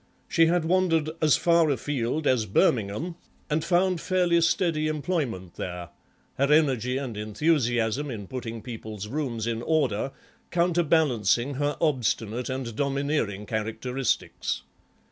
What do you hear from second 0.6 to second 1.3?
wandered